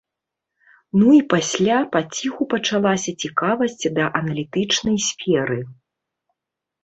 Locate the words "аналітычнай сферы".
4.21-5.59